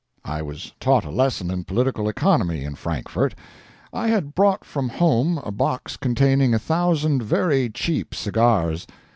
I 0.25 0.41
was 0.41 0.73
taught 0.79 1.05
a 1.05 1.11
lesson 1.11 1.51
in 1.51 1.63
political 1.63 2.09
economy 2.09 2.63
in 2.65 2.73
Frankfort. 2.73 3.35
I 3.93 4.07
had 4.07 4.33
brought 4.33 4.65
from 4.65 4.89
home 4.89 5.37
a 5.45 5.51
box 5.51 5.95
containing 5.95 6.55
a 6.55 6.57
thousand 6.57 7.21
very 7.21 7.69
cheap 7.69 8.15
cigars. 8.15 8.87